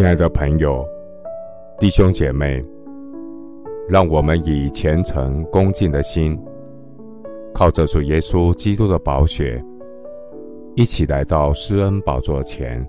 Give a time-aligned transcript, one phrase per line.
[0.00, 0.82] 亲爱的朋友、
[1.78, 2.64] 弟兄姐妹，
[3.86, 6.42] 让我们以虔诚恭敬的心，
[7.52, 9.62] 靠着主耶稣基督的宝血，
[10.74, 12.82] 一起来到施恩宝座前，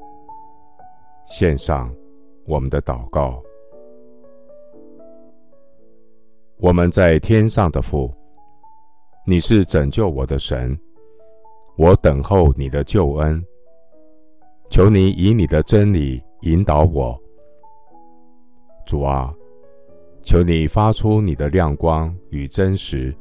[1.25, 1.93] 献上
[2.45, 3.43] 我们的祷告。
[6.59, 8.09] 我们在天上的父，
[9.27, 10.79] 你是拯救我的神，
[11.75, 13.43] 我等候你的救恩。
[14.69, 17.15] 求你以你的真理引导我，
[18.83, 19.31] 主啊，
[20.23, 23.15] 求你发出你的亮光与真实，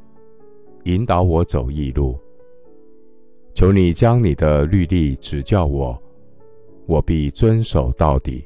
[0.85, 2.19] 引导我走义路。
[3.53, 6.01] 求你将你的律例指教我，
[6.87, 8.43] 我必遵守到底。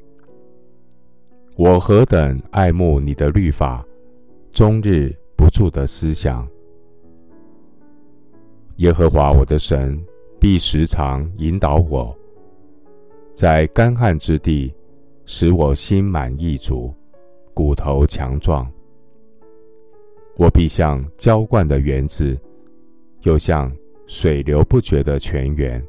[1.55, 3.85] 我何等爱慕你的律法，
[4.51, 6.45] 终日不住的思想。
[8.77, 9.97] 耶和华我的神
[10.37, 12.13] 必时常引导我。
[13.35, 14.73] 在干旱之地，
[15.25, 16.93] 使我心满意足，
[17.53, 18.65] 骨头强壮。
[20.37, 22.39] 我必像浇灌的园子，
[23.23, 23.69] 又像
[24.07, 25.85] 水流不绝的泉源。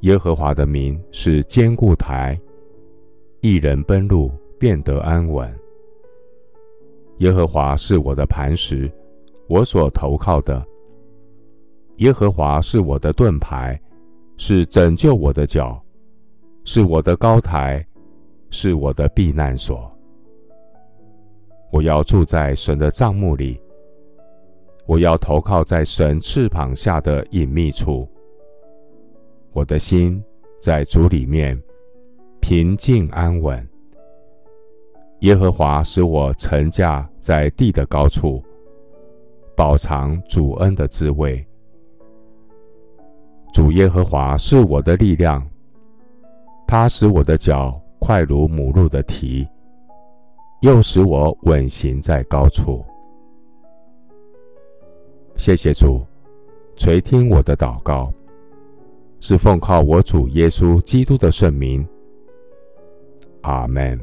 [0.00, 2.36] 耶和华的名是坚固台，
[3.40, 5.48] 一人奔路便得安稳。
[7.18, 8.90] 耶和华是我的磐石，
[9.46, 10.66] 我所投靠的。
[11.98, 13.80] 耶和华是我的盾牌。
[14.36, 15.80] 是拯救我的脚，
[16.64, 17.84] 是我的高台，
[18.50, 19.90] 是我的避难所。
[21.70, 23.60] 我要住在神的帐幕里，
[24.86, 28.06] 我要投靠在神翅膀下的隐秘处。
[29.52, 30.22] 我的心
[30.60, 31.60] 在主里面
[32.40, 33.66] 平静安稳。
[35.20, 38.42] 耶和华使我乘驾在地的高处，
[39.54, 41.46] 饱尝主恩的滋味。
[43.52, 45.46] 主耶和华是我的力量，
[46.66, 49.46] 他使我的脚快如母鹿的蹄，
[50.62, 52.82] 又使我稳行在高处。
[55.36, 56.02] 谢谢主
[56.76, 58.10] 垂听我的祷告，
[59.20, 61.86] 是奉靠我主耶稣基督的圣名。
[63.42, 64.00] 阿门。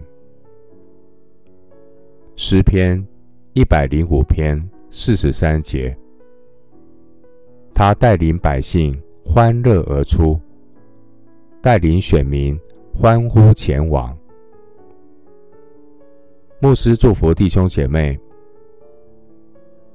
[2.35, 3.03] 诗篇
[3.53, 5.97] 一百零五篇四十三节，
[7.74, 8.95] 他带领百姓。
[9.31, 10.40] 欢乐而出，
[11.62, 12.59] 带领选民
[12.91, 14.17] 欢呼前往。
[16.59, 18.19] 牧师祝福弟兄姐妹，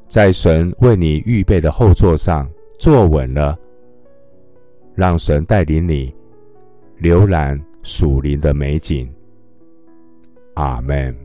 [0.06, 3.58] 在神为你预备的后座上坐稳了，
[4.94, 6.14] 让神带领你
[7.02, 9.12] 浏览属灵的美景。
[10.54, 11.23] 阿门。